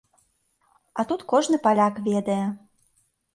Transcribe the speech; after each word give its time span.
А 1.03 1.05
тут 1.11 1.21
кожны 1.33 1.59
паляк 1.67 2.01
ведае. 2.09 2.39